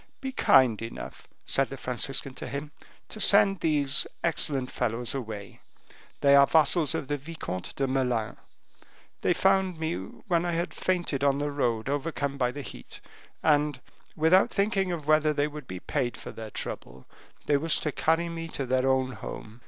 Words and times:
"Be 0.19 0.31
kind 0.31 0.81
enough," 0.81 1.27
said 1.45 1.69
the 1.69 1.77
Franciscan 1.77 2.33
to 2.33 2.47
him, 2.47 2.71
"to 3.09 3.21
send 3.21 3.59
these 3.59 4.07
excellent 4.23 4.71
fellows 4.71 5.13
away; 5.13 5.61
they 6.21 6.33
are 6.35 6.47
vassals 6.47 6.95
of 6.95 7.07
the 7.07 7.17
Vicomte 7.17 7.75
de 7.75 7.85
Melun. 7.85 8.37
They 9.21 9.35
found 9.35 9.77
me 9.79 9.93
when 9.93 10.43
I 10.43 10.53
had 10.53 10.73
fainted 10.73 11.23
on 11.23 11.37
the 11.37 11.51
road 11.51 11.87
overcome 11.87 12.39
by 12.39 12.51
the 12.51 12.63
heat, 12.63 12.99
and 13.43 13.79
without 14.15 14.49
thinking 14.49 14.91
of 14.91 15.07
whether 15.07 15.33
they 15.35 15.47
would 15.47 15.67
be 15.67 15.79
paid 15.79 16.17
for 16.17 16.31
their 16.31 16.49
trouble, 16.49 17.05
they 17.45 17.57
wished 17.57 17.83
to 17.83 17.91
carry 17.91 18.27
me 18.27 18.47
to 18.47 18.65
their 18.65 18.89
own 18.89 19.11
home. 19.11 19.59